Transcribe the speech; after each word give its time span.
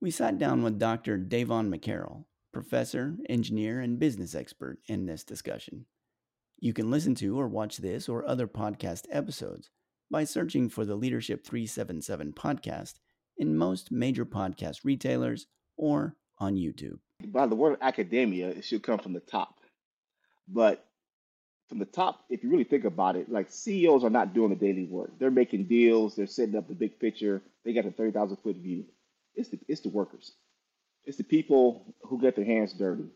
We 0.00 0.12
sat 0.12 0.38
down 0.38 0.62
with 0.62 0.78
Dr. 0.78 1.18
Dayvon 1.18 1.74
McCarrell, 1.74 2.26
professor, 2.52 3.16
engineer, 3.28 3.80
and 3.80 3.98
business 3.98 4.32
expert, 4.32 4.78
in 4.86 5.06
this 5.06 5.24
discussion. 5.24 5.86
You 6.60 6.72
can 6.72 6.88
listen 6.88 7.16
to 7.16 7.36
or 7.36 7.48
watch 7.48 7.78
this 7.78 8.08
or 8.08 8.24
other 8.24 8.46
podcast 8.46 9.06
episodes 9.10 9.70
by 10.08 10.22
searching 10.22 10.68
for 10.68 10.84
the 10.84 10.94
Leadership 10.94 11.44
377 11.44 12.32
podcast 12.34 13.00
in 13.38 13.56
most 13.56 13.90
major 13.90 14.24
podcast 14.24 14.84
retailers 14.84 15.48
or 15.76 16.14
on 16.38 16.54
YouTube. 16.54 17.00
By 17.26 17.46
the 17.46 17.56
word 17.56 17.78
academia, 17.80 18.50
it 18.50 18.64
should 18.64 18.84
come 18.84 19.00
from 19.00 19.14
the 19.14 19.20
top. 19.20 19.58
But 20.46 20.86
from 21.68 21.80
the 21.80 21.86
top, 21.86 22.24
if 22.30 22.44
you 22.44 22.50
really 22.50 22.62
think 22.62 22.84
about 22.84 23.16
it, 23.16 23.28
like 23.28 23.50
CEOs 23.50 24.04
are 24.04 24.10
not 24.10 24.32
doing 24.32 24.50
the 24.50 24.56
daily 24.56 24.84
work. 24.84 25.18
They're 25.18 25.32
making 25.32 25.66
deals, 25.66 26.14
they're 26.14 26.28
setting 26.28 26.54
up 26.54 26.68
the 26.68 26.74
big 26.76 27.00
picture, 27.00 27.42
they 27.64 27.72
got 27.72 27.84
a 27.84 27.90
30,000 27.90 28.36
foot 28.36 28.56
view. 28.58 28.84
It's 29.38 29.50
the, 29.50 29.60
it's 29.68 29.82
the 29.82 29.90
workers, 29.90 30.32
it's 31.06 31.18
the 31.18 31.24
people 31.24 31.94
who 32.02 32.20
get 32.20 32.36
their 32.36 32.44
hands 32.44 32.74
dirty. 32.74 33.06